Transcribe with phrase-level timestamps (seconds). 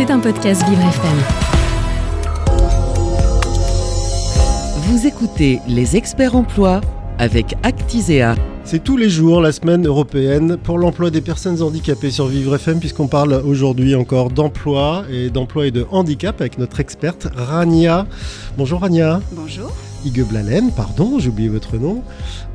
[0.00, 1.18] C'est un podcast Vivre FM.
[4.84, 6.80] Vous écoutez Les Experts Emploi
[7.18, 8.34] avec Actisea.
[8.64, 12.80] C'est tous les jours la semaine européenne pour l'emploi des personnes handicapées sur Vivre FM
[12.80, 18.06] puisqu'on parle aujourd'hui encore d'emploi et d'emploi et de handicap avec notre experte Rania.
[18.56, 19.20] Bonjour Rania.
[19.32, 19.70] Bonjour.
[20.06, 22.02] Igue Blalen, pardon, j'ai oublié votre nom.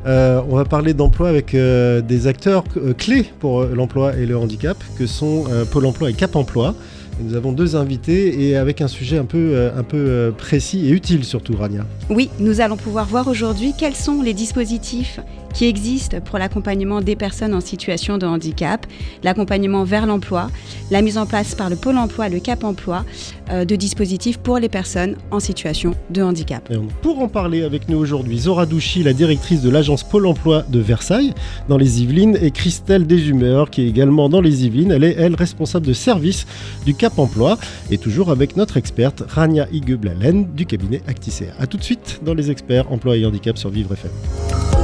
[0.07, 4.35] Euh, on va parler d'emploi avec euh, des acteurs euh, clés pour l'emploi et le
[4.35, 6.73] handicap que sont Pôle Emploi et Cap Emploi.
[7.19, 11.23] Nous avons deux invités et avec un sujet un peu, un peu précis et utile
[11.23, 11.85] surtout, Rania.
[12.09, 15.19] Oui, nous allons pouvoir voir aujourd'hui quels sont les dispositifs
[15.55, 18.85] qui existe pour l'accompagnement des personnes en situation de handicap,
[19.23, 20.51] l'accompagnement vers l'emploi,
[20.91, 23.05] la mise en place par le Pôle emploi, le Cap emploi,
[23.49, 26.69] euh, de dispositifs pour les personnes en situation de handicap.
[27.01, 30.79] pour en parler avec nous aujourd'hui, Zora Douchy, la directrice de l'agence Pôle emploi de
[30.79, 31.33] Versailles,
[31.69, 34.91] dans les Yvelines, et Christelle Deshumeurs, qui est également dans les Yvelines.
[34.91, 36.45] Elle est, elle, responsable de service
[36.85, 37.57] du Cap emploi,
[37.91, 41.53] et toujours avec notre experte Rania Higueblalen du cabinet Acticea.
[41.59, 44.74] A tout de suite dans les experts emploi et handicap sur Vivre FM.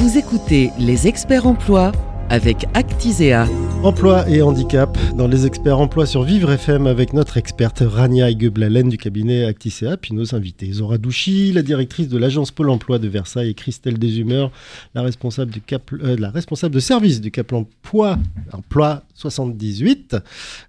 [0.00, 1.92] Vous écoutez Les Experts Emploi
[2.30, 3.46] avec Actisea.
[3.82, 8.88] Emploi et handicap dans les experts emploi sur Vivre FM avec notre experte Rania Igeblalen
[8.88, 13.08] du cabinet Actisea, puis nos invités Zora Douchy, la directrice de l'agence Pôle emploi de
[13.08, 14.50] Versailles et Christelle Deshumeurs,
[14.96, 18.18] euh, la responsable de service du Cap emploi,
[18.52, 20.16] emploi 78.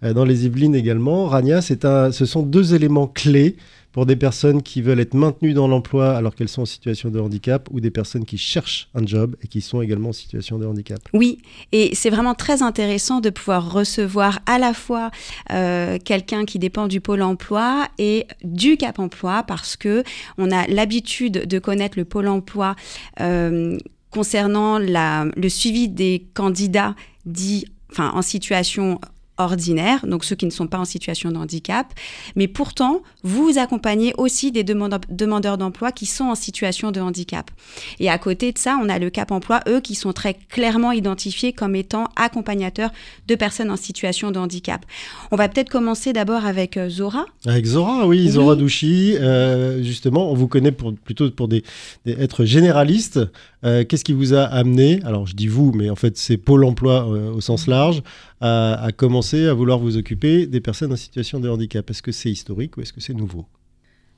[0.03, 3.55] Euh, dans les Yvelines également, Rania, un, ce sont deux éléments clés
[3.91, 7.19] pour des personnes qui veulent être maintenues dans l'emploi alors qu'elles sont en situation de
[7.19, 10.65] handicap ou des personnes qui cherchent un job et qui sont également en situation de
[10.65, 10.99] handicap.
[11.13, 11.39] Oui,
[11.71, 15.11] et c'est vraiment très intéressant de pouvoir recevoir à la fois
[15.51, 20.03] euh, quelqu'un qui dépend du pôle emploi et du Cap emploi parce que
[20.37, 22.75] on a l'habitude de connaître le pôle emploi
[23.19, 23.77] euh,
[24.09, 26.95] concernant le suivi des candidats
[27.25, 27.65] dits
[27.97, 28.99] en situation
[29.45, 31.93] ordinaires, donc ceux qui ne sont pas en situation de handicap.
[32.35, 37.51] Mais pourtant, vous accompagnez aussi des demandeurs d'emploi qui sont en situation de handicap.
[37.99, 40.91] Et à côté de ça, on a le Cap Emploi, eux, qui sont très clairement
[40.91, 42.91] identifiés comme étant accompagnateurs
[43.27, 44.85] de personnes en situation de handicap.
[45.31, 47.25] On va peut-être commencer d'abord avec euh, Zora.
[47.45, 49.15] Avec Zora, oui, Zora Douchy.
[49.19, 51.63] Euh, justement, on vous connaît pour, plutôt pour des,
[52.05, 53.19] être généraliste.
[53.63, 56.63] Euh, qu'est-ce qui vous a amené, alors je dis vous, mais en fait c'est Pôle
[56.65, 58.01] Emploi au sens large,
[58.39, 61.89] à, commencer à vouloir vous occuper des personnes en situation de handicap?
[61.89, 63.45] Est-ce que c'est historique ou est-ce que c'est nouveau?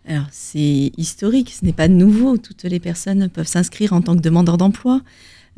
[0.06, 2.38] Alors, c'est historique, ce n'est pas nouveau.
[2.38, 5.02] Toutes les personnes peuvent s'inscrire en tant que demandeurs d'emploi.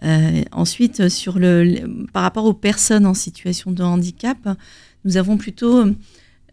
[0.03, 4.37] Euh, ensuite, sur le, par rapport aux personnes en situation de handicap,
[5.03, 5.83] nous avons plutôt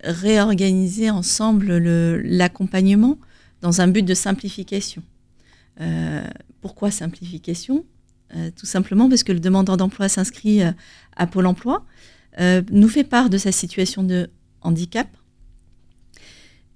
[0.02, 1.76] réorganisé ensemble
[2.24, 3.18] l'accompagnement
[3.60, 5.02] dans un but de simplification.
[5.80, 6.22] Euh,
[6.62, 7.84] pourquoi simplification?
[8.34, 11.84] Euh, Tout simplement parce que le demandeur d'emploi s'inscrit à Pôle emploi
[12.40, 14.28] euh, nous fait part de sa situation de
[14.62, 15.08] handicap.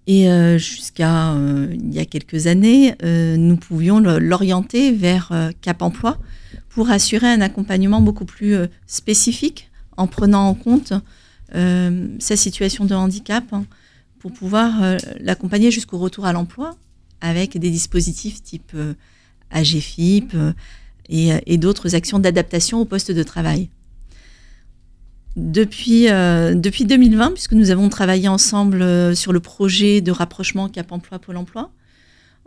[0.06, 5.32] Et euh, jusqu'à euh, il y a quelques années, nous pouvions l'orienter vers
[5.62, 6.18] Cap Emploi
[6.68, 8.54] pour assurer un accompagnement beaucoup plus
[8.86, 10.92] spécifique en prenant en compte
[11.52, 13.64] sa situation de handicap hein,
[14.18, 16.76] pour pouvoir l'accompagner jusqu'au retour à l'emploi
[17.20, 18.76] avec des dispositifs type
[19.50, 20.34] AGFIP
[21.08, 23.68] et, et d'autres actions d'adaptation au poste de travail
[25.36, 30.68] depuis, euh, depuis 2020, puisque nous avons travaillé ensemble euh, sur le projet de rapprochement
[30.68, 31.70] Cap Emploi Pôle Emploi,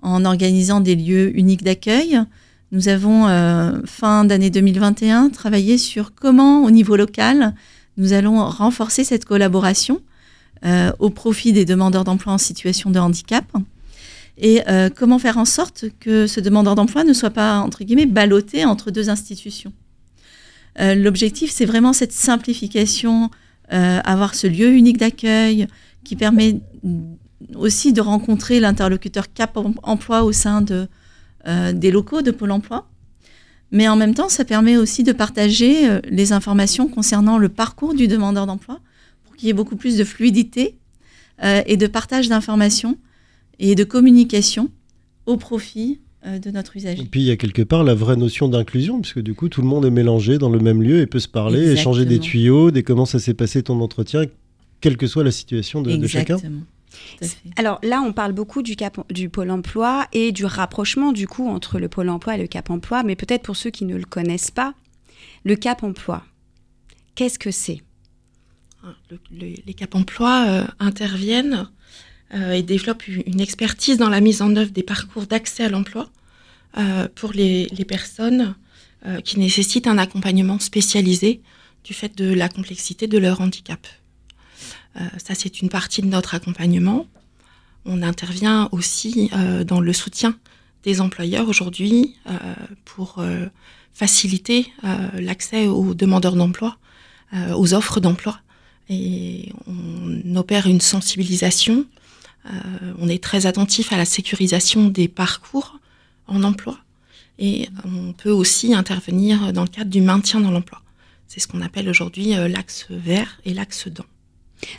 [0.02, 2.20] en organisant des lieux uniques d'accueil.
[2.72, 7.54] Nous avons, euh, fin d'année 2021, travaillé sur comment, au niveau local,
[7.98, 10.02] nous allons renforcer cette collaboration
[11.00, 13.46] au profit des demandeurs d'emploi en situation de handicap.
[14.42, 14.62] Et
[14.96, 18.90] comment faire en sorte que ce demandeur d'emploi ne soit pas, entre guillemets, ballotté entre
[18.90, 19.74] deux institutions?
[20.80, 23.30] Euh, l'objectif, c'est vraiment cette simplification,
[23.74, 25.68] euh, avoir ce lieu unique d'accueil
[26.04, 26.60] qui permet
[27.56, 30.88] aussi de rencontrer l'interlocuteur Cap Emploi au sein de,
[31.48, 32.88] euh, des locaux de Pôle Emploi.
[33.72, 38.08] Mais en même temps, ça permet aussi de partager les informations concernant le parcours du
[38.08, 38.80] demandeur d'emploi
[39.24, 40.80] pour qu'il y ait beaucoup plus de fluidité
[41.44, 42.98] et de partage d'informations
[43.60, 44.70] et de communication
[45.26, 47.02] au profit euh, de notre usager.
[47.02, 49.62] Et puis il y a quelque part la vraie notion d'inclusion, puisque du coup tout
[49.62, 52.72] le monde est mélangé dans le même lieu et peut se parler, échanger des tuyaux,
[52.72, 54.24] des comment ça s'est passé ton entretien,
[54.82, 56.38] quelle que soit la situation de, de chacun.
[57.56, 61.48] Alors là, on parle beaucoup du, cap, du pôle emploi et du rapprochement du coup
[61.48, 64.06] entre le pôle emploi et le cap emploi, mais peut-être pour ceux qui ne le
[64.06, 64.74] connaissent pas,
[65.46, 66.24] le cap emploi,
[67.16, 67.82] qu'est-ce que c'est?
[68.84, 68.96] Ah,
[69.32, 71.79] Les cap emploi euh, interviennent euh,
[72.32, 76.10] et développe une expertise dans la mise en œuvre des parcours d'accès à l'emploi
[76.78, 78.56] euh, pour les, personnes
[79.06, 81.42] euh, qui nécessitent un accompagnement spécialisé
[81.84, 83.88] du fait de la complexité de leur handicap.
[85.18, 87.08] ça, c'est une partie de notre accompagnement.
[87.86, 89.32] On intervient aussi
[89.66, 90.38] dans le soutien
[90.84, 92.16] des employeurs aujourd'hui
[92.84, 93.24] pour
[93.94, 94.68] faciliter
[95.14, 96.78] l'accès aux demandeurs d'emploi,
[97.56, 98.42] aux offres d'emploi.
[98.90, 101.86] Et on opère une sensibilisation.
[102.98, 105.80] On est très attentif à la sécurisation des parcours
[106.28, 106.78] en emploi
[107.40, 110.82] et on peut aussi intervenir dans le cadre du maintien dans l'emploi.
[111.28, 114.06] C'est ce qu'on appelle aujourd'hui euh, l'axe vert et l'axe dent.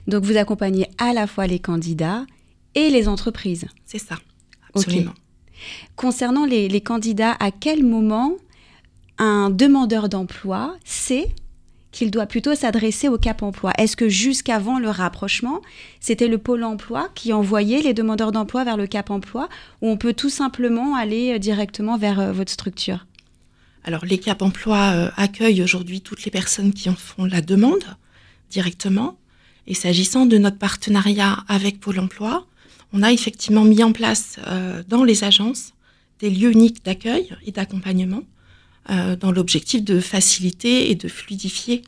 [0.06, 2.26] Donc vous accompagnez à la fois les candidats
[2.74, 3.66] et les entreprises.
[3.86, 4.18] C'est ça,
[4.74, 5.14] absolument.
[5.96, 8.36] Concernant les, les, candidats, à quel moment
[9.18, 11.28] un demandeur d'emploi sait
[11.92, 13.72] qu'il doit plutôt s'adresser au Cap emploi.
[13.78, 15.60] Est-ce que jusqu'avant le rapprochement,
[15.98, 19.48] c'était le pôle emploi qui envoyait les demandeurs d'emploi vers le Cap emploi
[19.82, 23.06] ou on peut tout simplement aller euh, directement vers euh, votre structure?
[23.84, 27.84] Alors les Cap emploi euh, accueillent aujourd'hui toutes les personnes qui en font la demande
[28.50, 29.16] directement.
[29.66, 32.46] Et s'agissant de notre partenariat avec Pôle emploi,
[32.92, 34.40] on a effectivement mis en place
[34.88, 35.74] dans les agences
[36.18, 38.22] des lieux uniques d'accueil et d'accompagnement
[38.88, 41.82] dans l'objectif de faciliter et de fluidifier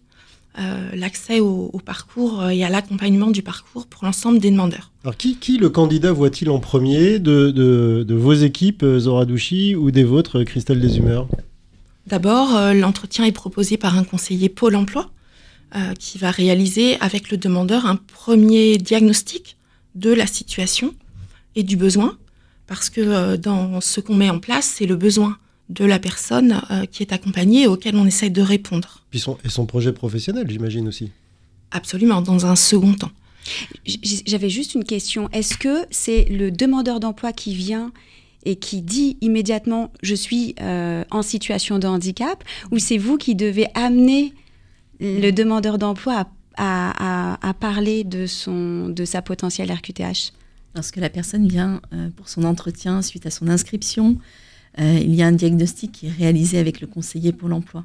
[0.59, 4.91] euh, l'accès au, parcours et à l'accompagnement du parcours pour l'ensemble des demandeurs.
[5.03, 9.75] Alors qui, qui le candidat voit-il en premier de, de, vos équipes, euh, Zora Douchy,
[9.75, 11.27] ou des vôtres, Christelle Deshumeurs
[12.07, 15.11] D'abord, l'entretien est proposé par un conseiller Pôle emploi
[15.99, 19.57] qui va réaliser avec le demandeur un premier diagnostic
[19.95, 20.95] de la situation
[21.55, 22.19] et du besoin,
[22.67, 25.39] parce que dans ce qu'on met en place, c'est le besoin
[25.73, 29.05] de la personne euh, qui est accompagnée et auquel on essaye de répondre.
[29.11, 31.11] Puis son, et son projet professionnel, j'imagine aussi.
[31.71, 33.11] Absolument, dans un second temps.
[33.85, 35.29] J'avais juste une question.
[35.31, 37.93] Est-ce que c'est le demandeur d'emploi qui vient
[38.45, 43.35] et qui dit immédiatement je suis euh, en situation de handicap ou c'est vous qui
[43.35, 44.35] devez amener
[45.01, 46.27] le demandeur d'emploi
[46.57, 50.33] à, parler de, son, de sa potentielle RQTH
[50.75, 54.17] Lorsque la personne vient euh, pour son entretien suite à son inscription,
[54.81, 57.85] euh, il y a un diagnostic qui est réalisé avec le conseiller pour l'emploi.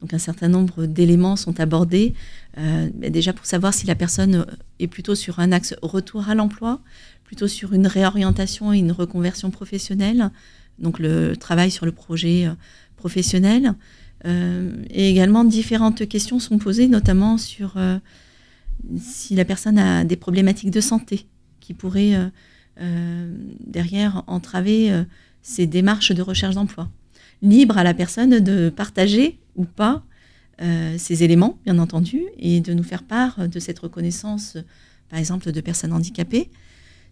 [0.00, 2.14] Donc un certain nombre d'éléments sont abordés,
[2.58, 4.46] euh, déjà pour savoir si la personne
[4.78, 6.80] est plutôt sur un axe retour à l'emploi,
[7.24, 10.30] plutôt sur une réorientation et une reconversion professionnelle,
[10.78, 12.52] donc le travail sur le projet euh,
[12.96, 13.74] professionnel.
[14.24, 17.76] et également, différentes questions sont posées, notamment sur
[19.00, 21.26] si la personne a des problématiques de santé
[21.60, 22.18] qui pourraient
[23.60, 25.04] derrière entraver
[25.42, 26.88] ces démarches de recherche d'emploi.
[27.42, 30.02] Libre à la personne de partager ou pas
[30.60, 34.56] euh, ces éléments, bien entendu, et de nous faire part de cette reconnaissance,
[35.08, 36.50] par exemple, de personnes handicapées,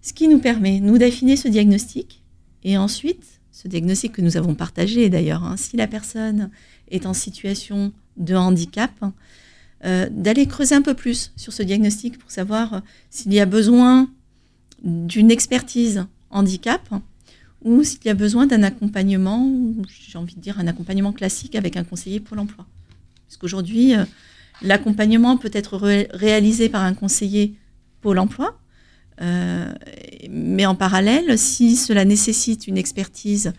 [0.03, 2.23] ce qui nous permet, nous, d'affiner ce diagnostic,
[2.65, 6.51] et ensuite, ce diagnostic que nous avons partagé d'ailleurs, hein, si la personne
[6.91, 8.93] est en situation de handicap,
[9.85, 14.11] euh, d'aller creuser un peu plus sur ce diagnostic pour savoir s'il y a besoin
[14.83, 16.83] d'une expertise handicap,
[17.67, 19.53] ou s'il y a besoin d'un accompagnement,
[19.89, 22.65] j'ai envie de dire un accompagnement classique avec un conseiller pour l'emploi.
[23.27, 24.05] Parce qu'aujourd'hui, euh,
[24.63, 25.77] l'accompagnement peut être
[26.15, 27.55] réalisé par un conseiller
[28.03, 28.57] Pôle emploi,
[29.21, 29.73] euh,
[30.31, 33.53] mais en parallèle, si cela nécessite une expertise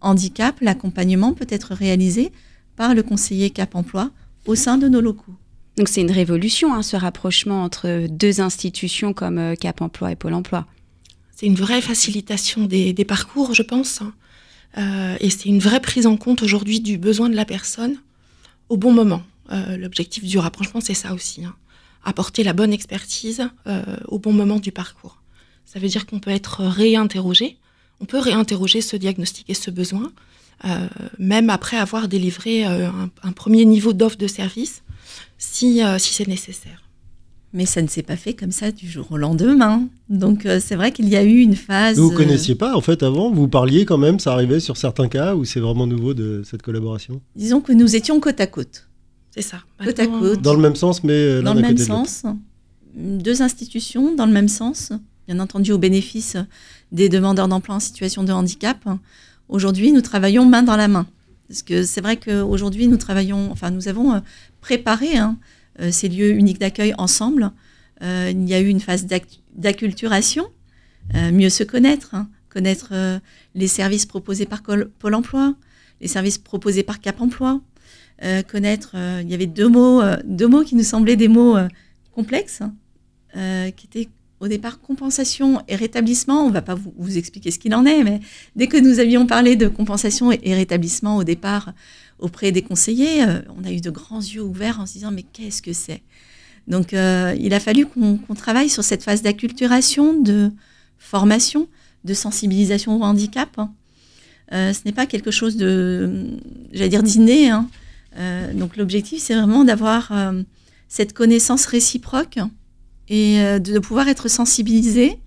[0.00, 2.32] handicap, l'accompagnement peut être réalisé
[2.74, 4.10] par le conseiller Cap Emploi
[4.46, 5.34] au sein de nos locaux.
[5.76, 10.16] Donc c'est une révolution, hein, ce rapprochement entre deux institutions comme euh, Cap Emploi et
[10.16, 10.66] Pôle Emploi
[11.42, 14.00] c'est une vraie facilitation des, parcours, je pense.
[14.00, 14.12] Hein.
[14.78, 17.96] Euh, et c'est une vraie prise en compte aujourd'hui du besoin de la personne
[18.68, 19.24] au bon moment.
[19.50, 21.44] Euh, l'objectif du rapprochement, c'est ça aussi.
[21.44, 21.56] Hein.
[22.04, 25.20] Apporter la bonne expertise euh, au bon moment du parcours.
[25.64, 27.56] Ça veut dire qu'on peut être réinterrogé.
[27.98, 30.12] On peut réinterroger ce diagnostic et ce besoin,
[31.18, 34.82] même après avoir délivré un, premier niveau d'offre de service,
[35.38, 36.82] si c'est nécessaire.
[37.54, 39.86] Mais ça ne s'est pas fait comme ça du jour au lendemain.
[40.08, 41.98] Donc euh, c'est vrai qu'il y a eu une phase.
[41.98, 43.30] Vous ne connaissiez pas en fait avant?
[43.30, 46.62] Vous parliez quand même, ça arrivait sur certains cas ou c'est vraiment nouveau de cette
[46.62, 47.20] collaboration?
[47.36, 48.88] Disons que nous étions côte à côte.
[49.34, 49.58] C'est ça.
[49.82, 50.40] Côte à côte.
[50.40, 52.24] Dans le même sens, mais euh, dans le même sens.
[52.94, 54.92] Deux institutions dans le même sens,
[55.26, 56.36] bien entendu au bénéfice
[56.90, 58.78] des demandeurs d'emploi en situation de handicap.
[59.48, 61.06] Aujourd'hui, nous travaillons main dans la main.
[61.48, 64.20] Parce que c'est vrai qu'aujourd'hui, nous travaillons, enfin, nous avons euh,
[64.62, 65.42] préparé hein, euh,
[65.90, 67.52] ces lieux uniques d'accueil ensemble.
[68.02, 69.06] Euh, il y a eu une phase
[69.54, 70.46] d'acculturation,
[71.14, 72.28] euh, mieux se connaître, hein.
[72.48, 72.92] connaître
[73.54, 75.54] les services proposés par Pôle emploi,
[76.00, 77.60] les services proposés par Cap emploi,
[78.48, 81.56] connaître, il y avait deux mots, deux mots qui nous semblaient des mots
[82.12, 82.62] complexes,
[83.34, 84.08] hein, qui étaient
[84.42, 86.44] au départ compensation et rétablissement.
[86.44, 88.20] On ne va pas vous, expliquer ce qu'il en est, mais
[88.56, 91.72] dès que nous avions parlé de compensation et rétablissement au départ,
[92.18, 93.24] auprès des conseillers,
[93.56, 96.02] on a eu de grands yeux ouverts en se disant mais qu'est-ce que c'est?
[96.66, 100.50] Donc il a fallu qu'on travaille sur cette phase d'acculturation, de
[100.98, 101.68] formation,
[102.04, 103.48] de sensibilisation au handicap.
[103.58, 103.72] Hein.
[104.50, 106.36] ce n'est pas quelque chose de,
[106.72, 107.48] j'allais dire, d'inné.
[107.48, 107.68] Hein.
[108.54, 110.12] donc l'objectif, c'est vraiment d'avoir
[110.88, 112.40] cette connaissance réciproque
[113.14, 115.18] et de pouvoir être sensibilisé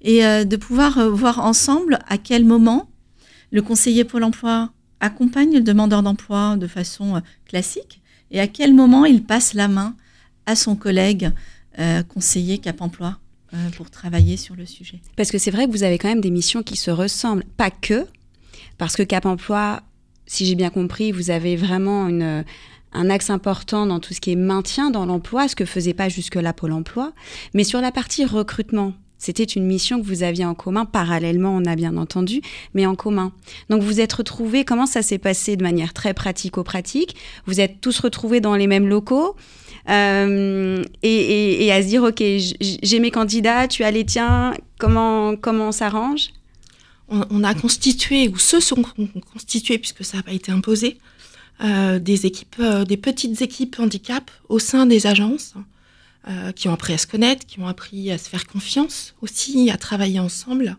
[0.00, 2.88] et de pouvoir voir ensemble à quel moment
[3.50, 8.00] le conseiller Pôle emploi accompagne le demandeur d'emploi de façon euh, classique
[8.30, 9.96] et à quel moment il passe la main
[10.46, 11.32] à son collègue
[11.78, 13.18] euh, conseiller Cap Emploi
[13.54, 15.00] euh, pour travailler sur le sujet.
[15.16, 17.70] Parce que c'est vrai que vous avez quand même des missions qui se ressemblent, pas
[17.70, 18.06] que,
[18.78, 19.82] parce que Cap Emploi,
[20.26, 22.44] si j'ai bien compris, vous avez vraiment une,
[22.92, 26.08] un axe important dans tout ce qui est maintien dans l'emploi, ce que faisait pas
[26.08, 27.12] jusque-là Pôle Emploi,
[27.54, 31.66] mais sur la partie recrutement, c'était une mission que vous aviez en commun, parallèlement, on
[31.66, 32.40] a bien entendu,
[32.72, 33.32] mais en commun.
[33.68, 38.00] Donc vous êtes retrouvés, comment ça s'est passé de manière très pratico-pratique Vous êtes tous
[38.00, 39.36] retrouvés dans les mêmes locaux
[39.90, 45.68] euh, et, à se dire, OK, j'ai mes candidats, tu as les tiens, comment, comment
[45.68, 46.30] on s'arrange?
[47.08, 48.84] On, a constitué, ou ceux sont
[49.32, 50.98] constitués, puisque ça n'a pas été imposé,
[51.60, 55.54] des équipes, euh, des petites équipes handicap au sein des agences
[56.28, 59.70] euh, qui ont appris à se connaître, qui ont appris à se faire confiance aussi,
[59.70, 60.76] à travailler ensemble,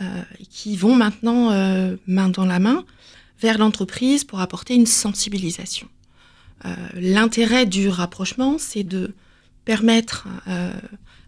[0.00, 2.86] euh, qui vont maintenant euh, main dans la main
[3.42, 5.86] vers l'entreprise pour apporter une sensibilisation.
[6.94, 9.14] L'intérêt du rapprochement, c'est de
[9.64, 10.28] permettre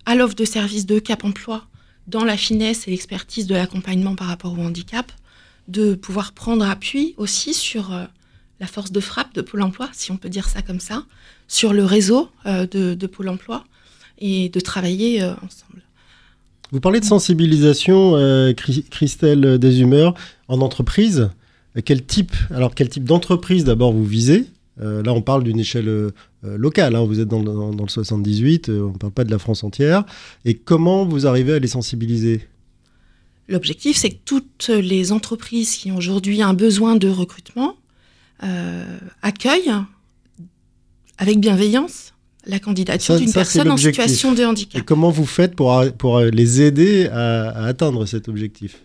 [0.05, 1.67] à l'offre de service de Cap Emploi,
[2.07, 5.11] dans la finesse et l'expertise de l'accompagnement par rapport au handicap,
[5.69, 7.97] de pouvoir prendre appui aussi sur
[8.63, 11.05] la force de frappe de Pôle Emploi, si on peut dire ça comme ça,
[11.49, 13.65] sur le réseau euh, de, Pôle Emploi
[14.19, 15.83] et de travailler euh, ensemble.
[16.71, 20.15] Vous parlez de sensibilisation, euh, Christelle Deshumeurs,
[20.47, 21.31] en entreprise.
[21.85, 24.47] Quel type, alors quel type d'entreprise d'abord vous visez?
[24.79, 26.11] Là, on parle d'une échelle
[26.43, 26.97] locale.
[26.97, 27.05] Hein.
[27.05, 30.05] vous êtes dans, dans le 78, on ne parle pas de la France entière.
[30.45, 32.47] Et comment vous arrivez à les sensibiliser?
[33.49, 37.77] L'objectif, c'est que toutes les entreprises qui ont aujourd'hui un besoin de recrutement
[39.23, 39.73] accueillent
[41.19, 42.13] avec bienveillance
[42.47, 44.81] la candidature d'une personne en situation de handicap.
[44.81, 48.81] Et comment vous faites pour, pour les aider à, atteindre cet objectif?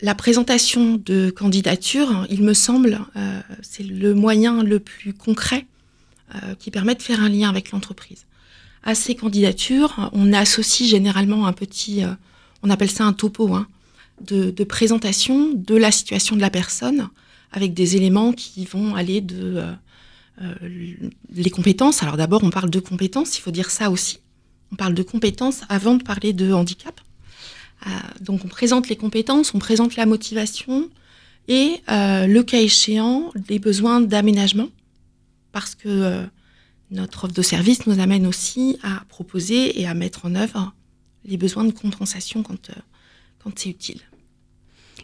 [0.00, 5.66] La présentation de candidature, il me semble, euh, c'est le moyen le plus concret
[6.34, 8.26] euh, qui permet de faire un lien avec l'entreprise.
[8.82, 12.08] À ces candidatures, on associe généralement un petit, euh,
[12.62, 13.66] on appelle ça un topo, hein,
[14.22, 17.08] de, de, présentation de la situation de la personne,
[17.56, 19.64] avec des éléments qui vont aller de
[20.42, 20.54] euh,
[21.32, 22.02] les compétences.
[22.02, 24.18] Alors d'abord, on parle de compétences, il faut dire ça aussi.
[24.70, 27.00] On parle de compétences avant de parler de handicap.
[27.86, 30.90] Euh, donc on présente les compétences, on présente la motivation
[31.48, 34.68] et euh, le cas échéant, les besoins d'aménagement,
[35.52, 36.26] parce que
[36.90, 40.74] notre offre de service nous amène aussi à proposer et à mettre en œuvre
[41.24, 42.70] les besoins de compensation quand,
[43.42, 44.02] quand c'est utile.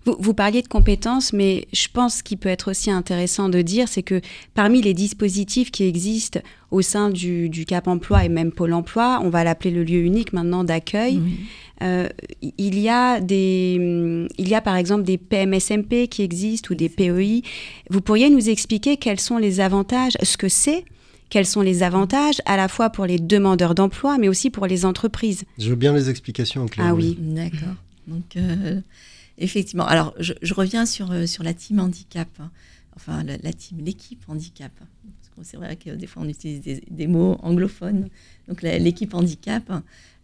[0.04, 4.02] Vous, parliez de compétences, mais je pense qu'il peut être aussi intéressant de dire, c'est
[4.02, 4.20] que
[4.52, 6.40] parmi les dispositifs qui existent
[6.72, 10.32] au sein du, Cap Emploi et même Pôle Emploi, on va l'appeler le lieu unique
[10.32, 11.20] maintenant d'accueil.
[11.82, 12.08] Euh,
[12.58, 16.88] il y a des, il y a par exemple des PMSMP qui existent ou des
[16.88, 17.42] PEI.
[17.88, 20.84] Vous pourriez nous expliquer quels sont les avantages, ce que c'est
[21.32, 24.84] quels sont les avantages à la fois pour les demandeurs d'emploi, mais aussi pour les
[24.84, 25.44] entreprises?
[25.56, 26.88] Je veux bien les explications, Claire.
[26.90, 27.74] Ah oui, d'accord.
[28.06, 28.82] Donc, euh,
[29.42, 29.86] Effectivement.
[29.86, 32.52] Alors, je, reviens sur, euh, sur la team handicap, hein.
[32.94, 34.70] enfin la, team, l'équipe handicap.
[35.42, 38.08] c'est vrai que des fois on utilise des, mots anglophones.
[38.46, 39.68] Donc l'équipe handicap,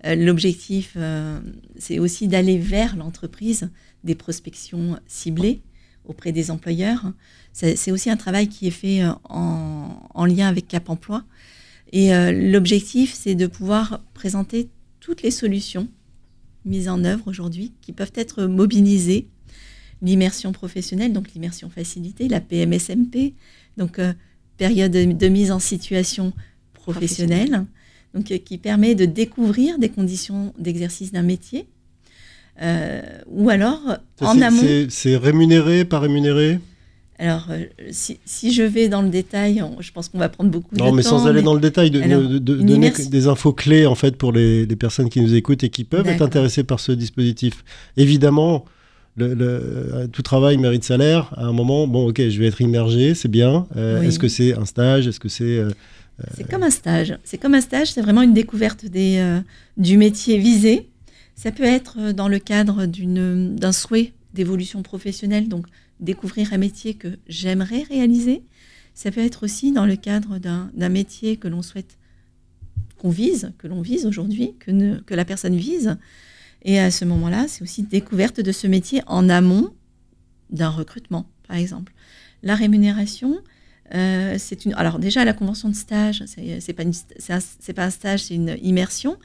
[0.07, 1.41] euh, l'objectif, euh,
[1.79, 3.71] c'est aussi d'aller vers l'entreprise
[4.05, 5.63] des prospections ciblées
[6.05, 7.13] auprès des employeurs.
[7.53, 11.25] C'est aussi un travail qui est fait en, en lien avec Cap Emploi.
[11.93, 14.69] Et l'objectif, c'est de pouvoir présenter
[15.01, 15.89] toutes les solutions
[16.65, 19.29] mises en œuvre aujourd'hui qui peuvent être mobilisées.
[20.01, 23.35] L'immersion professionnelle, donc l'immersion facilitée, la PMSMP,
[23.77, 24.13] donc euh,
[24.57, 26.33] période de, mise en situation
[26.73, 27.65] professionnelle,
[28.15, 31.67] donc euh, qui permet de découvrir des conditions d'exercice d'un métier.
[32.61, 33.81] Euh, ou alors
[34.21, 34.63] en amont.
[34.89, 36.59] C'est rémunéré, pas rémunéré?
[37.21, 40.79] Alors, euh, si, je vais dans le détail, je pense qu'on va prendre beaucoup de
[40.79, 40.87] temps.
[40.87, 44.31] Non, mais sans aller dans le détail, de, donner des infos clés en fait pour
[44.33, 47.65] les, personnes qui nous écoutent et qui peuvent être intéressées par ce dispositif.
[47.97, 48.65] Évidemment,
[49.17, 51.35] le, tout travail mérite salaire.
[51.37, 53.67] À un moment, bon, ok, je vais être immergé, c'est bien.
[53.77, 55.09] Euh, est-ce que c'est un stage?
[55.09, 55.71] Est-ce que c'est euh,
[56.37, 57.19] C'est comme un stage.
[57.25, 57.91] C'est comme un stage.
[57.91, 59.41] C'est vraiment une découverte des,
[59.77, 60.89] du métier visé.
[61.35, 65.49] Ça peut être dans le cadre d'un souhait d'évolution professionnelle.
[65.49, 65.67] Donc
[66.01, 68.43] découvrir un métier que j'aimerais réaliser.
[68.95, 71.99] Ça peut être aussi dans le cadre d'un métier que l'on souhaite,
[72.99, 75.97] qu'on vise, que l'on vise aujourd'hui, que, la personne vise.
[76.63, 79.73] Et à ce moment-là, c'est aussi découverte de ce métier en amont
[80.51, 81.93] d'un recrutement, par exemple.
[82.43, 83.39] La rémunération,
[83.95, 84.75] euh, c'est une.
[84.75, 86.85] Alors déjà, la convention de stage, c'est pas
[87.19, 89.17] c'est pas un stage, c'est une immersion.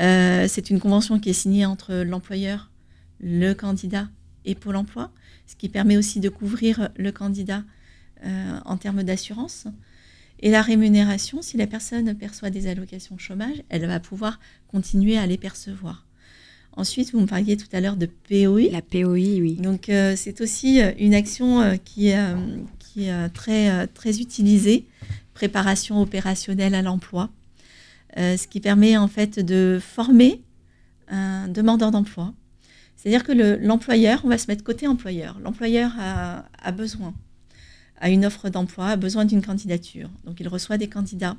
[0.00, 2.70] Euh, c'est une convention qui est signée entre l'employeur,
[3.20, 4.08] le candidat
[4.44, 5.10] et Pôle Emploi,
[5.48, 7.64] ce qui permet aussi de couvrir le candidat
[8.24, 9.66] euh, en termes d'assurance.
[10.40, 14.38] Et la rémunération, si la personne perçoit des allocations chômage, elle va pouvoir
[14.68, 16.06] continuer à les percevoir.
[16.78, 18.70] Ensuite, vous me parliez tout à l'heure de POI.
[18.70, 19.54] La POI, oui.
[19.54, 22.12] Donc, euh, c'est aussi euh, une action euh, qui,
[22.78, 24.86] qui est très, très utilisée,
[25.34, 27.30] préparation opérationnelle à l'emploi,
[28.16, 30.40] ce qui permet en fait de former
[31.08, 32.32] un demandeur d'emploi.
[32.98, 33.32] C'est-à-dire que
[33.64, 35.38] l'employeur, on va se mettre côté employeur.
[35.38, 37.14] L'employeur a, besoin,
[38.00, 40.10] a une offre d'emploi, a besoin d'une candidature.
[40.24, 41.36] Donc, il reçoit des candidats.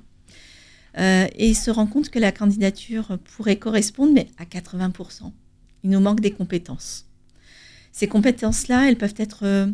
[0.97, 5.33] Euh, et il se rend compte que la candidature pourrait correspondre, mais à 80%.
[5.83, 7.05] Il nous manque des compétences.
[7.91, 9.67] Ces compétences-là, elles peuvent être euh,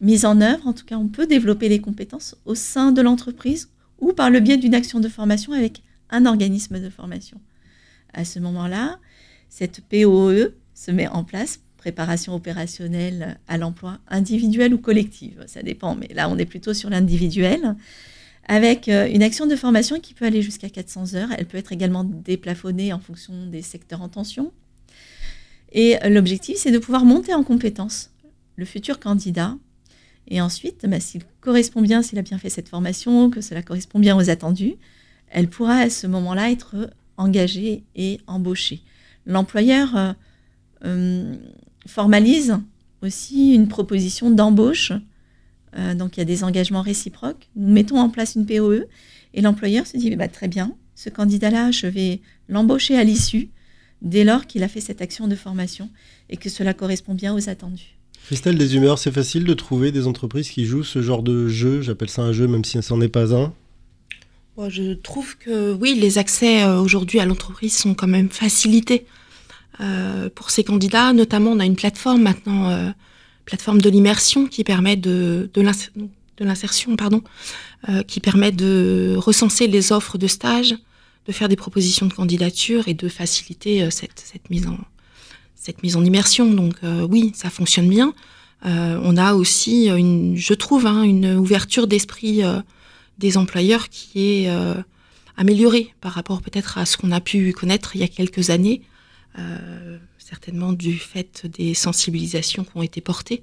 [0.00, 3.68] mises en œuvre, en tout cas on peut développer les compétences au sein de l'entreprise
[3.98, 7.40] ou par le biais d'une action de formation avec un organisme de formation.
[8.12, 8.98] À ce moment-là,
[9.48, 15.94] cette POE se met en place, préparation opérationnelle à l'emploi individuel ou collective, ça dépend,
[15.94, 17.76] mais là on est plutôt sur l'individuel
[18.46, 21.28] avec euh, une action de formation qui peut aller jusqu'à 400 heures.
[21.36, 24.52] Elle peut être également déplafonnée en fonction des secteurs en tension.
[25.72, 28.10] Et l'objectif, c'est de pouvoir monter en compétence
[28.56, 29.56] le futur candidat.
[30.26, 34.00] Et ensuite, bah, s'il correspond bien, s'il a bien fait cette formation, que cela correspond
[34.00, 34.74] bien aux attendus,
[35.28, 38.82] elle pourra à ce moment-là être engagée et embauchée.
[39.26, 40.12] L'employeur euh,
[41.86, 42.58] formalise
[43.02, 44.92] aussi une proposition d'embauche
[45.76, 47.48] euh, donc il y a des engagements réciproques.
[47.56, 48.86] Nous mettons en place une POE
[49.34, 53.48] et l'employeur se dit bah, très bien, ce candidat-là, je vais l'embaucher à l'issue
[54.02, 55.88] dès lors qu'il a fait cette action de formation
[56.28, 57.96] et que cela correspond bien aux attendus.
[58.26, 62.10] Christelle Deshumeurs, c'est facile de trouver des entreprises qui jouent ce genre de jeu, j'appelle
[62.10, 63.52] ça un jeu même si ce n'en est pas un
[64.68, 69.19] Je trouve que oui, les accès euh, aujourd'hui à l'entreprise sont quand même facilités euh,
[70.34, 71.12] pour ces candidats.
[71.12, 72.92] Notamment, on a une plateforme maintenant
[73.50, 77.22] plateforme de l'immersion qui permet de, de l'insertion, pardon,
[77.88, 80.76] euh, qui permet de recenser les offres de stage,
[81.26, 84.78] de faire des propositions de candidature et de faciliter euh, cette, cette, mise en
[85.56, 86.50] cette mise en immersion.
[86.52, 88.14] Donc euh, oui, ça fonctionne bien.
[88.64, 92.42] on a aussi, une, je trouve, hein, une ouverture d'esprit
[93.18, 94.50] des employeurs qui est
[95.36, 98.82] améliorée par rapport peut-être à ce qu'on a pu connaître il y a quelques années
[100.18, 103.42] certainement du fait des sensibilisations qui ont été portées.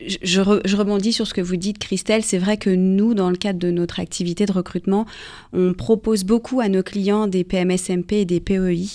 [0.00, 2.22] Je, rebondis sur ce que vous dites, Christelle.
[2.22, 5.06] C'est vrai que nous, dans le cadre de notre activité de recrutement,
[5.52, 8.86] on propose beaucoup à nos clients des PMSMP et des PEI.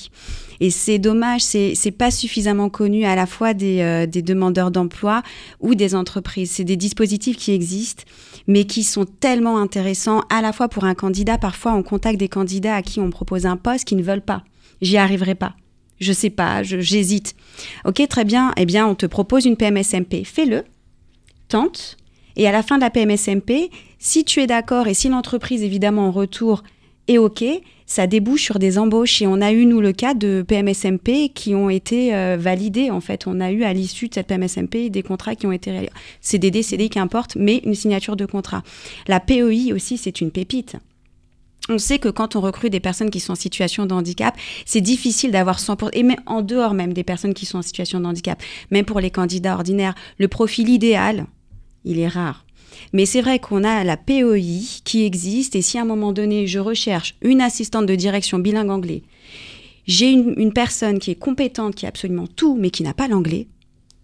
[0.59, 5.23] Et c'est dommage, c'est pas suffisamment connu à la fois des, euh, des demandeurs d'emploi
[5.59, 6.51] ou des entreprises.
[6.51, 8.03] C'est des dispositifs qui existent,
[8.47, 11.37] mais qui sont tellement intéressants à la fois pour un candidat.
[11.37, 14.43] Parfois, on contacte des candidats à qui on propose un poste qui ne veulent pas.
[14.83, 15.55] J'y arriverai pas
[16.03, 17.35] je sais pas, j'hésite.
[17.85, 20.23] Ok, très bien, eh bien, on te propose une PMSMP.
[20.25, 20.63] Fais-le,
[21.47, 21.97] tente,
[22.35, 23.69] et à la fin de la PMSMP,
[23.99, 26.63] si tu es d'accord et si l'entreprise, évidemment, en retour
[27.07, 27.43] est OK,
[27.85, 29.21] ça débouche sur des embauches.
[29.21, 33.01] Et on a eu, nous, le cas de PMSMP qui ont été euh, validés, en
[33.01, 33.27] fait.
[33.27, 35.93] On a eu, à l'issue de cette PMSMP, des contrats qui ont été réalisés.
[36.21, 38.63] CDD, CDI, qu'importe, mais une signature de contrat.
[39.07, 40.77] La PEI aussi, c'est une pépite.
[41.69, 44.81] On sait que quand on recrute des personnes qui sont en situation de handicap, c'est
[44.81, 48.05] difficile d'avoir 100%, et même en dehors même des personnes qui sont en situation de
[48.05, 51.25] handicap, même pour les candidats ordinaires, le profil idéal,
[51.85, 52.45] il est rare.
[52.91, 56.47] Mais c'est vrai qu'on a la POI qui existe, et si à un moment donné,
[56.47, 59.03] je recherche une assistante de direction bilingue anglais,
[59.87, 63.07] j'ai une, une personne qui est compétente, qui a absolument tout, mais qui n'a pas
[63.07, 63.47] l'anglais,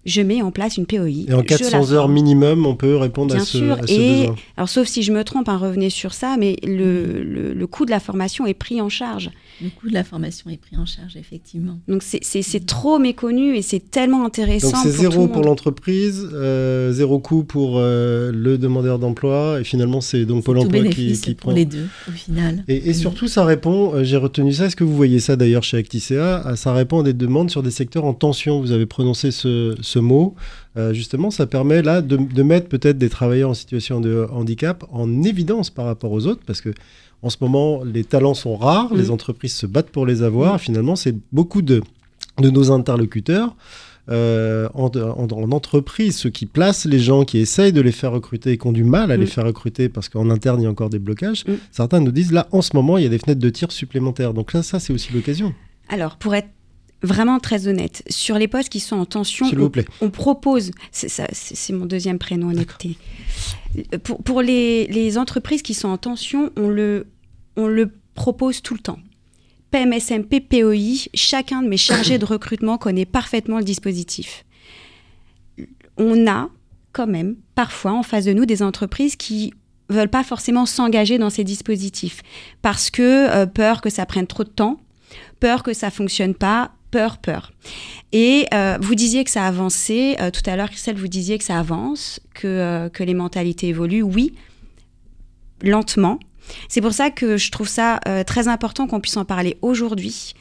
[0.06, 1.26] je mets en place une POI.
[1.28, 3.74] Et en 400 heures minimum, on peut répondre à ce, sûr.
[3.74, 7.68] À et, Alors, sauf si je me trompe, hein, revenez sur ça, mais le, le,
[7.68, 9.30] coût de la formation est pris en charge.
[9.62, 11.80] Le coût de la formation est pris en charge, effectivement.
[11.88, 14.72] Donc, c'est trop méconnu et c'est tellement intéressant.
[14.72, 20.00] Donc, c'est zéro pour l'entreprise, euh, zéro coût pour euh, le demandeur d'emploi, et finalement,
[20.00, 22.64] c'est donc Pôle emploi qui, qui pour les deux, au final.
[22.68, 25.64] Et, et surtout, ça répond, euh, j'ai retenu ça, est-ce que vous voyez ça d'ailleurs
[25.64, 28.62] chez Acticea Ça répond à des demandes sur des secteurs en tension.
[28.62, 30.36] Vous avez prononcé ce, ce mot.
[30.78, 35.24] Euh, justement, ça permet là de, mettre peut-être des travailleurs en situation de handicap en
[35.24, 36.74] évidence par rapport aux autres, parce que
[37.22, 39.12] en ce moment, les talents sont rares, les mm.
[39.12, 40.56] entreprises se battent pour les avoir.
[40.56, 40.60] Mm.
[40.60, 41.82] Finalement, c'est beaucoup de,
[42.38, 43.56] de nos interlocuteurs
[44.12, 48.58] en, en, entreprise, ceux qui placent les gens, qui essayent de les faire recruter et
[48.58, 49.28] qui ont du mal à les mm.
[49.28, 52.48] faire recruter parce qu'en interne, il y a encore des blocages, certains nous disent là,
[52.52, 54.34] en ce moment, il y a des fenêtres de tir supplémentaires.
[54.34, 55.54] Donc là, ça, c'est aussi l'occasion.
[55.90, 56.50] Alors, pour être
[57.02, 61.86] vraiment très honnête, sur les postes qui sont en tension, on, on, propose, c'est mon
[61.86, 62.98] deuxième prénom, honnêteté.
[64.04, 67.08] Pour, pour les, les, entreprises qui sont en tension, on le,
[67.56, 69.00] on le propose tout le temps.
[69.72, 74.46] PMSMP, POI, chacun de mes chargés de recrutement connaît parfaitement le dispositif.
[75.98, 76.50] On a
[76.92, 79.54] quand même parfois en face de nous des entreprises qui
[79.90, 82.22] veulent pas forcément s'engager dans ces dispositifs
[82.62, 84.80] parce que euh, peur que ça prenne trop de temps,
[85.40, 87.52] peur que ça fonctionne pas, peur, peur.
[88.12, 91.44] Et euh, vous disiez que ça avançait, euh, tout à l'heure Christelle, vous disiez que
[91.44, 94.34] ça avance, que, que les mentalités évoluent, oui,
[95.62, 96.20] lentement.
[96.68, 100.34] C'est pour ça que je trouve ça très important qu'on puisse en parler aujourd'hui.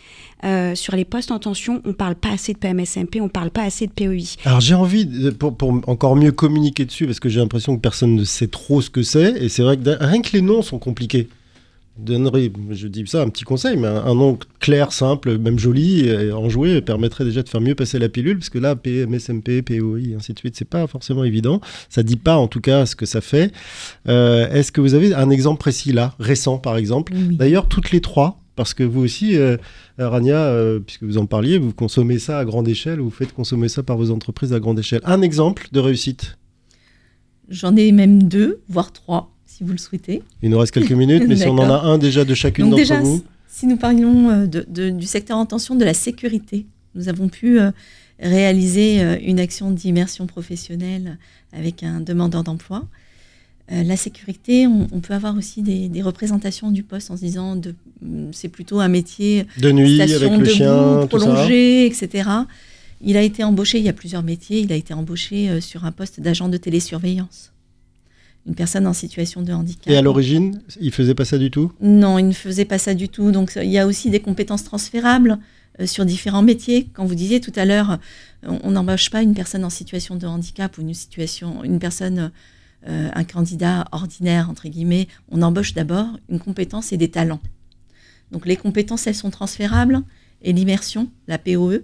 [0.75, 3.87] sur les postes en tension, on parle pas assez de PMSMP, on parle pas assez
[3.87, 4.39] de POI.
[4.47, 5.55] Alors j'ai envie, pour,
[5.87, 9.03] encore mieux communiquer dessus, parce que j'ai l'impression que personne ne sait trop ce que
[9.03, 11.29] c'est, et c'est vrai que rien que les noms sont compliqués
[12.07, 16.81] je dis ça, un petit conseil, mais un, nom clair, simple, même joli, et enjoué,
[16.81, 20.39] permettrait déjà de faire mieux passer la pilule, parce que là, PMSMP, POI, ainsi de
[20.39, 21.61] suite, c'est pas forcément évident.
[21.89, 23.53] Ça dit pas, en tout cas, ce que ça fait.
[24.09, 27.13] Euh, est-ce que vous avez un exemple précis là, récent par exemple?
[27.15, 29.57] D'ailleurs, toutes les trois, parce que vous aussi, euh,
[29.99, 33.69] Rania, euh, puisque vous en parliez, vous consommez ça à grande échelle, vous faites consommer
[33.69, 35.01] ça par vos entreprises à grande échelle.
[35.05, 36.39] Un exemple de réussite?
[37.49, 40.23] J'en ai même deux, voire trois si vous le souhaitez.
[40.43, 42.95] Il nous reste quelques minutes, mais si on en a un déjà de chacune d'entre
[43.03, 43.23] vous.
[43.49, 47.73] Si nous parlions euh, du secteur en tension de la sécurité, nous avons pu euh,
[48.21, 51.19] réaliser euh, une action d'immersion professionnelle
[51.53, 52.87] avec un demandeur d'emploi.
[53.69, 58.29] la sécurité, on, peut avoir aussi des, représentations du poste en se disant de, mm,
[58.33, 62.31] c'est plutôt un métier de nuit avec le chien, prolongé, etc.
[63.01, 65.93] Il a été embauché, il y a plusieurs métiers, il a été embauché sur un
[65.93, 67.53] poste d'agent de télésurveillance
[68.49, 69.93] une personne en situation de handicap.
[69.93, 71.71] Et à l'origine, il faisait pas ça du tout?
[71.81, 73.31] Non, il ne faisait pas ça du tout.
[73.31, 75.39] Donc il y a aussi des compétences transférables
[75.81, 76.89] euh, sur différents métiers.
[76.95, 77.99] Quand vous disiez tout à l'heure,
[78.43, 82.33] on n'embauche pas une personne en situation de handicap ou une situation, une personne,
[82.87, 85.09] euh, un candidat ordinaire entre guillemets.
[85.31, 87.41] On embauche d'abord une compétence et des talents.
[88.33, 90.01] Donc les compétences, elles sont transférables
[90.41, 91.83] et l'immersion, la POE,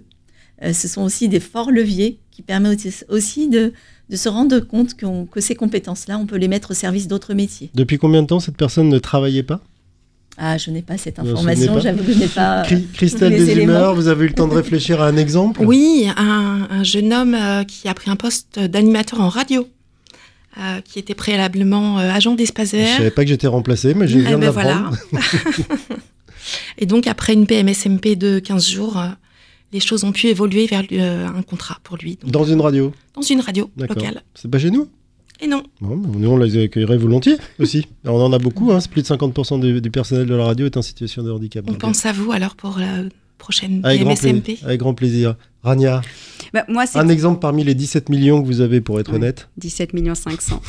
[0.63, 3.73] euh, ce sont aussi des forts leviers qui permettent aussi de
[4.09, 7.71] de se rendre compte que ces compétences-là, on peut les mettre au service d'autres métiers.
[7.73, 9.61] Depuis combien de temps cette personne ne travaillait pas?
[10.37, 12.63] Ah, je n'ai pas cette information, j'avoue que je n'ai pas.
[12.93, 15.63] Christelle Deshumeurs, vous avez eu le temps de réfléchir à un exemple?
[15.63, 19.67] Oui, un, jeune homme euh, qui a pris un poste d'animateur en radio,
[20.57, 22.85] euh, qui était préalablement euh, agent d'espace vert.
[22.85, 24.91] Je ne savais pas que j'étais remplacé, mais je viens eh ben voilà.
[26.77, 29.01] Et donc, après une PMSMP de 15 jours,
[29.75, 32.17] les choses ont pu évoluer vers euh, un contrat pour lui.
[32.25, 34.23] dans une radio Dans une radio locale.
[34.33, 34.87] C'est pas chez nous?
[35.41, 35.63] Et non.
[35.81, 37.85] nous, on les accueillerait volontiers aussi.
[38.05, 38.79] on en a beaucoup, hein.
[38.89, 41.65] plus de 50% du, personnel de la radio est en situation de handicap.
[41.67, 43.03] On pense à vous alors pour la
[43.37, 44.59] prochaine avec PMSMP.
[44.63, 45.35] avec grand plaisir.
[45.61, 46.01] Rania
[46.53, 49.93] bah, moi, un exemple parmi les 17 millions que vous avez, pour être honnête 17
[49.93, 50.61] millions 500.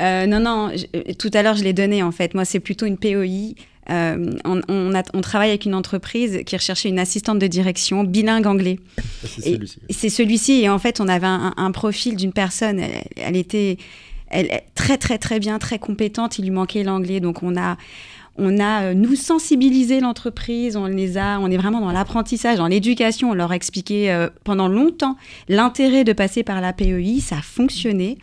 [0.00, 0.70] Euh, non, non,
[1.18, 2.34] tout à l'heure, je l'ai donné en fait.
[2.34, 3.54] Moi, c'est plutôt une POI.
[3.90, 8.78] Euh, on, travaille avec une entreprise qui recherchait une assistante de direction bilingue anglais.
[8.98, 9.78] Ah, c'est celui-ci.
[9.90, 10.52] C'est celui-ci.
[10.62, 12.80] Et en fait, on avait un, profil d'une personne.
[13.16, 13.78] Elle, était
[14.28, 16.38] elle, très, très, très bien, très compétente.
[16.38, 17.20] Il lui manquait l'anglais.
[17.20, 17.76] Donc, on a.
[18.42, 22.68] On a euh, nous sensibilisé l'entreprise, on les a, on est vraiment dans l'apprentissage, dans
[22.68, 23.30] l'éducation.
[23.30, 25.16] On leur a expliqué euh, pendant longtemps
[25.48, 28.18] l'intérêt de passer par la PEI, ça a fonctionné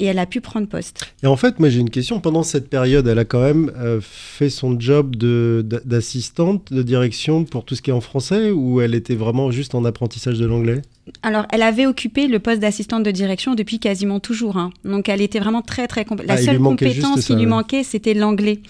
[0.00, 1.12] et elle a pu prendre poste.
[1.22, 2.20] Et en fait, moi j'ai une question.
[2.20, 7.64] Pendant cette période, elle a quand même euh, fait son job d'assistante de, direction pour
[7.64, 10.80] tout ce qui est en français ou elle était vraiment juste en apprentissage de l'anglais?
[11.22, 14.56] Alors, elle avait occupé le poste d'assistante de direction depuis quasiment toujours.
[14.56, 14.70] Hein.
[14.84, 16.06] Donc, elle était vraiment très, très...
[16.24, 18.60] La ah, seule compétence qui lui manquait, c'était l'anglais.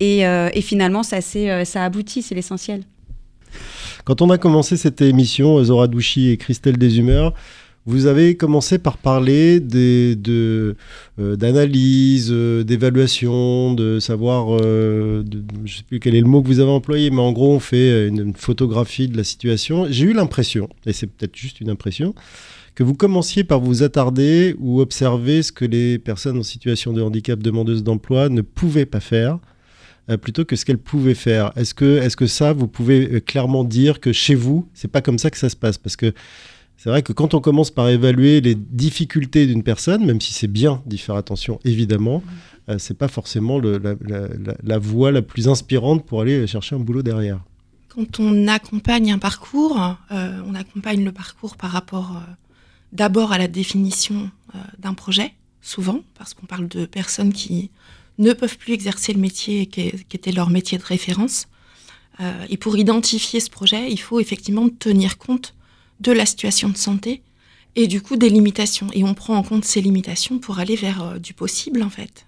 [0.00, 2.82] Et, euh, et, finalement, ça, euh, ça aboutit, c'est l'essentiel.
[4.04, 7.34] Quand on a commencé cette émission, Zora Douchy et Christelle Deshumeurs,
[7.84, 10.74] vous avez commencé par parler euh,
[11.18, 16.46] d'analyse, euh, d'évaluation, de savoir, euh, je ne sais plus quel est le mot que
[16.46, 19.86] vous avez employé, mais en gros, on fait une, photographie de la situation.
[19.90, 22.14] J'ai eu l'impression, et c'est peut-être juste une impression,
[22.76, 27.02] que vous commenciez par vous attarder ou observer ce que les personnes en situation de
[27.02, 29.38] handicap demandeuses d'emploi ne pouvaient pas faire
[30.20, 31.52] plutôt que ce qu'elles pouvaient faire.
[31.54, 35.18] Est-ce que, est-ce que ça, vous pouvez clairement dire que chez vous, c'est pas comme
[35.18, 35.78] ça que ça se passe?
[35.78, 36.12] Parce que
[36.82, 40.48] c'est vrai que quand on commence par évaluer les difficultés d'une personne, même si c'est
[40.48, 42.24] bien d'y faire attention, évidemment,
[42.66, 47.02] ce euh, c'est pas forcément la, voie la plus inspirante pour aller chercher un boulot
[47.02, 47.38] derrière.
[47.88, 49.78] Quand on accompagne un parcours,
[50.10, 52.32] euh, on accompagne le parcours par rapport euh,
[52.90, 54.32] d'abord à la définition
[54.80, 57.70] d'un projet, souvent, parce qu'on parle de personnes qui
[58.18, 61.46] ne peuvent plus exercer le métier qui, était leur métier de référence.
[62.50, 65.54] et pour identifier ce projet, il faut effectivement tenir compte
[66.02, 67.22] de la situation de santé
[67.76, 68.88] et du coup des limitations.
[68.92, 72.26] Et on prend en compte ces limitations pour aller vers du possible, en fait.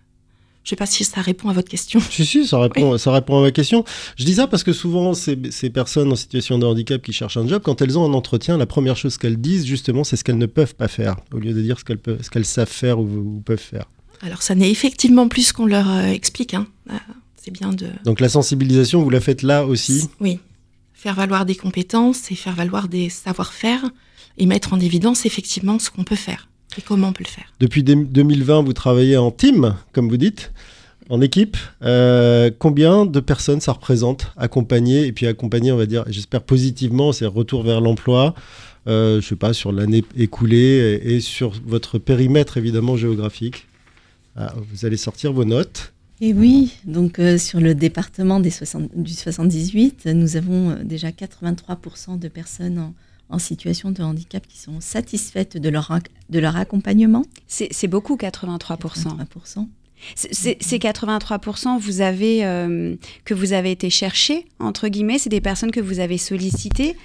[0.64, 2.00] Je ne sais pas si ça répond à votre question.
[2.10, 3.84] Si, si, ça répond, ça répond à ma question.
[4.16, 7.36] Je dis ça parce que souvent, ces, ces, personnes en situation de handicap qui cherchent
[7.36, 10.24] un job, quand elles ont un entretien, la première chose qu'elles disent, justement, c'est ce
[10.24, 12.66] qu'elles ne peuvent pas faire, au lieu de dire ce qu'elles, peuvent, ce qu'elles savent
[12.66, 13.84] faire ou, peuvent faire.
[14.22, 16.54] Alors, ça n'est effectivement plus ce qu'on leur euh, explique.
[16.54, 16.66] Hein.
[16.90, 16.94] Euh,
[17.36, 17.88] c'est bien de.
[18.06, 20.38] Donc, la sensibilisation, vous la faites là aussi Oui.
[21.04, 23.90] Faire valoir des compétences et faire valoir des savoir-faire
[24.38, 26.48] et mettre en évidence effectivement ce qu'on peut faire.
[26.78, 30.50] Et comment on peut le faire Depuis 2020, vous travaillez en team, comme vous dites,
[31.10, 31.58] en équipe.
[31.82, 37.12] Euh, combien de personnes ça représente accompagner Et puis accompagner, on va dire, j'espère positivement,
[37.12, 38.34] c'est retour vers l'emploi.
[38.86, 43.66] Euh, je sais pas, sur l'année écoulée et, sur votre périmètre évidemment géographique.
[44.36, 45.92] Ah, vous allez sortir vos notes.
[46.24, 48.50] Et oui, donc euh, sur le département des
[48.94, 52.94] du 78, nous avons euh, déjà 83% de personnes en,
[53.28, 55.98] en situation de handicap qui sont satisfaites de leur,
[56.30, 57.26] de leur accompagnement.
[57.46, 59.18] C'est beaucoup, 83%.
[59.18, 59.68] 83%.
[60.14, 65.72] Ces 83%, vous avez, euh, que vous avez été chercher, entre guillemets, c'est des personnes
[65.72, 66.96] que vous avez sollicitées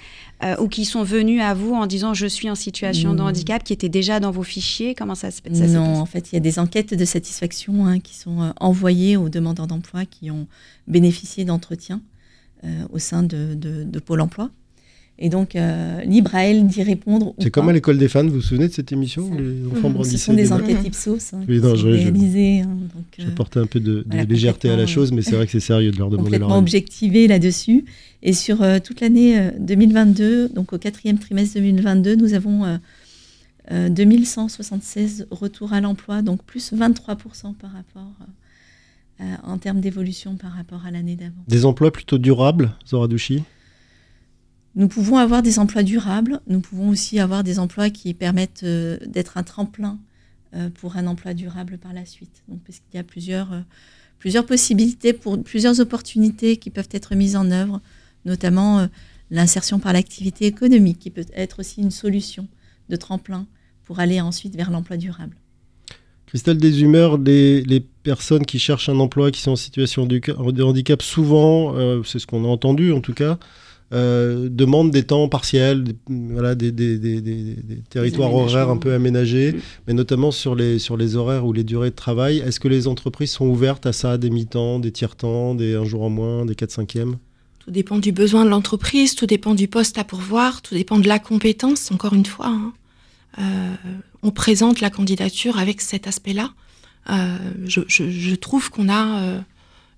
[0.42, 3.62] euh, ou qui sont venues à vous en disant je suis en situation de handicap,
[3.62, 6.38] qui étaient déjà dans vos fichiers Comment ça se passe Non, en fait, il y
[6.38, 10.46] a des enquêtes de satisfaction hein, qui sont euh, envoyées aux demandeurs d'emploi qui ont
[10.86, 12.00] bénéficié d'entretien
[12.92, 14.50] au sein de, de Pôle emploi.
[15.22, 17.34] Et donc, euh, libre à elle d'y répondre.
[17.38, 20.16] C'est comme à l'école des fans, vous vous souvenez de cette émission les enfants Ce
[20.16, 22.60] sont des enquêtes Ipsos hein, oui, non, je, réalisées.
[22.60, 22.78] Hein,
[23.56, 26.08] un peu de, légèreté à la chose, mais c'est vrai que c'est sérieux de leur
[26.08, 26.58] demander leur avis.
[26.58, 27.84] objectivé là-dessus.
[28.22, 32.78] Et sur euh, toute l'année 2022, euh, donc au quatrième trimestre 2022, nous avons
[33.70, 38.12] 2176 retours à l'emploi, donc plus 23% par rapport
[39.44, 41.44] en termes d'évolution par rapport à l'année d'avant.
[41.46, 43.42] Des emplois plutôt durables, Zora Douchi
[44.76, 48.98] nous pouvons avoir des emplois durables, nous pouvons aussi avoir des emplois qui permettent euh,
[49.06, 49.98] d'être un tremplin
[50.54, 52.42] euh, pour un emploi durable par la suite.
[52.48, 57.36] Donc, parce qu'il y a plusieurs, euh, possibilités, pour, plusieurs opportunités qui peuvent être mises
[57.36, 57.80] en œuvre,
[58.24, 58.86] notamment
[59.30, 62.46] l'insertion par l'activité économique, qui peut être aussi une solution
[62.90, 63.46] de tremplin
[63.84, 65.36] pour aller ensuite vers l'emploi durable.
[66.26, 71.00] Christelle Deshumeurs, les, les personnes qui cherchent un emploi, qui sont en situation de handicap,
[71.00, 73.38] souvent, c'est ce qu'on a entendu en tout cas,
[73.92, 77.56] euh, demande des temps partiels, des, voilà, des, des, des
[77.88, 79.60] territoires horaires un peu aménagés, mm.
[79.88, 82.38] mais notamment sur les, sur les horaires ou les durées de travail.
[82.38, 86.02] Est-ce que les entreprises sont ouvertes à ça, des mi-temps, des tiers-temps, des un jour
[86.02, 87.16] en moins, des 4 cinquièmes?
[87.58, 91.08] Tout dépend du besoin de l'entreprise, tout dépend du poste à pourvoir, tout dépend de
[91.08, 92.46] la compétence, encore une fois.
[92.46, 92.72] Hein.
[93.38, 93.74] Euh,
[94.22, 96.52] on présente la candidature avec cet aspect-là.
[97.10, 99.42] Euh, je, je, je, trouve qu'on a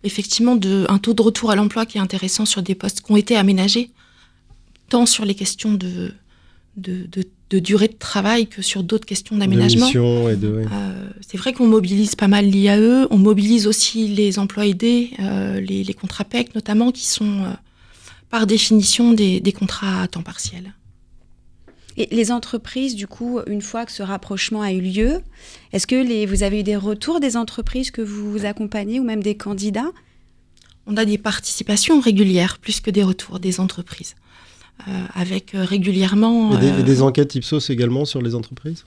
[0.05, 3.13] effectivement de, un taux de retour à l'emploi qui est intéressant sur des postes qui
[3.13, 3.91] ont été aménagés,
[4.89, 6.13] tant sur les questions de,
[6.77, 7.07] de,
[7.51, 9.91] de, durée de travail que sur d'autres questions d'aménagement.
[9.95, 15.61] Euh, c'est vrai qu'on mobilise pas mal l'IAE, on mobilise aussi les emplois aidés, euh,
[15.61, 17.53] les, les, contrats PEC notamment, qui sont euh,
[18.31, 20.73] par définition des, des contrats à temps partiel.
[21.97, 25.21] Et les entreprises, du coup, une fois que ce rapprochement a eu lieu,
[25.73, 29.23] est-ce que les, vous avez eu des retours des entreprises que vous accompagnez ou même
[29.23, 29.93] des candidats?
[30.87, 34.15] On a des participations régulières, plus que des retours des entreprises.
[34.89, 36.59] Euh, avec euh, régulièrement.
[36.61, 38.85] Et des, euh, enquêtes Ipsos également sur les entreprises?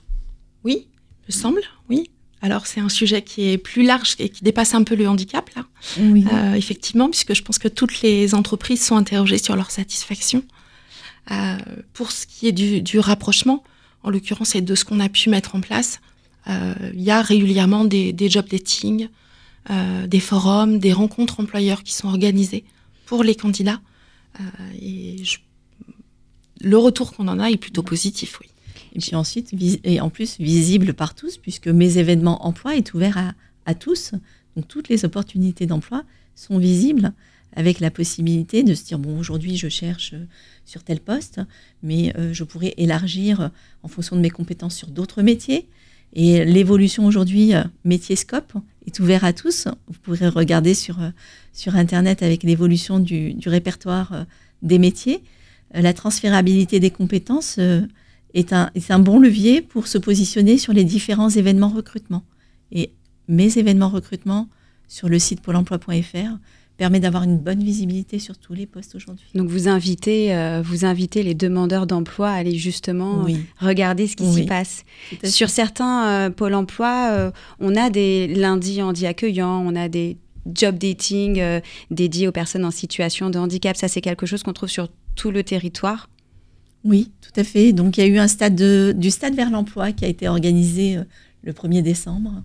[0.62, 0.88] Oui,
[1.26, 2.10] me semble, oui.
[2.42, 5.48] Alors c'est un sujet qui est plus large et qui dépasse un peu le handicap,
[5.56, 5.64] là.
[5.98, 6.24] Oui.
[6.54, 10.42] effectivement, puisque je pense que toutes les entreprises sont interrogées sur leur satisfaction.
[11.30, 11.56] Euh,
[11.92, 13.64] pour ce qui est du, rapprochement,
[14.02, 16.00] en l'occurrence, et de ce qu'on a pu mettre en place,
[16.48, 19.08] euh, il y a régulièrement des, job dating,
[19.70, 22.64] euh, des forums, des rencontres employeurs qui sont organisées
[23.06, 23.80] pour les candidats.
[24.80, 25.16] et
[26.60, 28.48] le retour qu'on en a est plutôt positif, oui.
[28.94, 29.52] Et puis ensuite,
[29.84, 33.34] et en plus visible par tous, puisque mes événements emploi est ouvert à,
[33.66, 34.12] à tous.
[34.54, 37.12] Donc toutes les opportunités d'emploi sont visibles
[37.56, 40.26] avec la possibilité de se dire, bon, aujourd'hui, je cherche euh,
[40.66, 41.40] sur tel poste,
[41.82, 43.48] mais euh, je pourrais élargir euh,
[43.82, 45.66] en fonction de mes compétences sur d'autres métiers.
[46.12, 47.52] Et l'évolution aujourd'hui,
[47.84, 48.54] métier scope,
[48.86, 49.66] est ouvert à tous.
[49.88, 50.98] Vous pourrez regarder sur,
[51.52, 54.24] sur Internet avec l'évolution du, du, répertoire
[54.62, 55.22] des métiers.
[55.74, 57.58] La transférabilité des compétences
[58.32, 62.22] est un, est un bon levier pour se positionner sur les différents événements recrutement.
[62.70, 62.92] Et
[63.28, 64.48] mes événements recrutement
[64.88, 66.38] sur le site pôle emploi.fr
[66.76, 69.26] permet d'avoir une bonne visibilité sur tous les postes aujourd'hui.
[69.34, 73.38] Donc vous invitez, euh, vous invitez les demandeurs d'emploi à aller justement Oui.
[73.58, 74.42] regarder ce qui Oui.
[74.42, 74.84] s'y passe.
[75.24, 80.18] Sur certains euh, pôles emploi, euh, on a des lundis handi accueillants, on a des
[80.54, 81.60] job dating euh,
[81.90, 83.76] dédiés aux personnes en situation de handicap.
[83.76, 86.08] Ça, c'est quelque chose qu'on trouve sur tout le territoire.
[86.84, 87.72] Oui, tout à fait.
[87.72, 90.28] Donc il y a eu un stade de- du stade vers l'emploi qui a été
[90.28, 91.04] organisé euh,
[91.42, 92.44] le 1er décembre.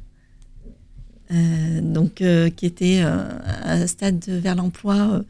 [1.31, 3.23] Euh, donc euh, qui était euh,
[3.63, 5.23] un stade de- vers l'emploi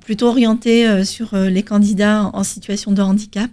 [0.00, 3.50] plutôt orienté sur les candidats en situation de handicap.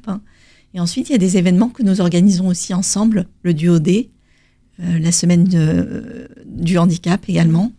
[0.76, 4.12] Et ensuite, il y a des événements que nous organisons aussi ensemble, le duo D,
[4.78, 5.48] la semaine
[6.46, 7.72] du handicap également.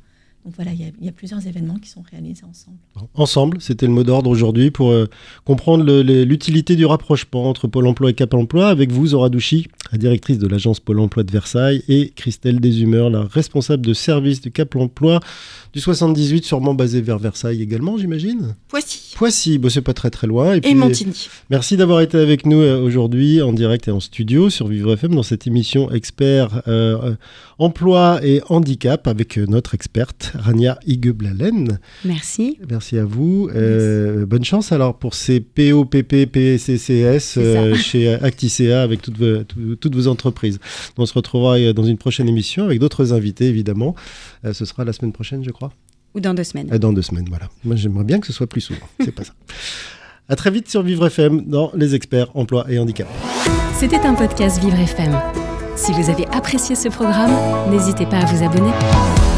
[0.44, 2.76] Donc voilà, il y, a, il y a plusieurs événements qui sont réalisés ensemble.
[3.14, 5.08] Ensemble, c'était le mot d'ordre aujourd'hui pour euh,
[5.44, 8.68] comprendre l'utilité du rapprochement entre Pôle emploi et Cap emploi.
[8.68, 13.08] Avec vous, Zora Douchy, la directrice de l'agence Pôle emploi de Versailles, et Christelle Deshumeurs,
[13.08, 15.20] la responsable de service du Cap emploi
[15.72, 20.26] du 78, sûrement basée vers Versailles également, j'imagine Poissy Poissy, bon, c'est pas très très
[20.26, 20.58] loin.
[20.62, 21.28] Et, Montigny.
[21.50, 25.14] Merci d'avoir été avec nous euh, aujourd'hui en direct et en studio sur Vivre FM
[25.14, 27.14] dans cette émission expert euh,
[27.58, 31.78] emploi et handicap avec notre experte Rania Higueblalen.
[32.04, 32.58] Merci.
[32.70, 33.48] Merci à vous.
[33.54, 39.76] Euh, bonne chance alors pour ces POPP, PCCS euh, chez Acticea avec toutes vos, tout-
[39.76, 40.58] toutes vos entreprises.
[40.98, 43.94] On se retrouvera euh, dans une prochaine émission avec d'autres invités évidemment.
[44.44, 45.72] Euh, ce sera la semaine prochaine je crois.
[46.14, 46.68] Ou dans deux semaines.
[46.72, 47.48] Euh, Dans deux semaines, voilà.
[47.64, 48.86] Moi j'aimerais bien que ce soit plus souvent.
[49.00, 49.32] C'est pas ça.
[50.28, 53.08] À très vite sur Vivre FM dans Les Experts Emploi et Handicap.
[53.74, 55.18] C'était un podcast Vivre FM.
[55.74, 57.32] Si vous avez apprécié ce programme,
[57.70, 59.31] n'hésitez pas à vous abonner.